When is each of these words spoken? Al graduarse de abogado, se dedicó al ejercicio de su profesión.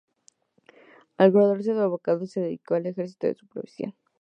Al 1.19 1.31
graduarse 1.31 1.75
de 1.75 1.81
abogado, 1.81 2.25
se 2.25 2.41
dedicó 2.41 2.73
al 2.73 2.87
ejercicio 2.87 3.29
de 3.29 3.35
su 3.35 3.45
profesión. 3.45 3.93